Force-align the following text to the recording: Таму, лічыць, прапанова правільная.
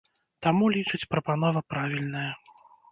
Таму, 0.45 0.71
лічыць, 0.77 1.01
прапанова 1.13 1.65
правільная. 1.75 2.29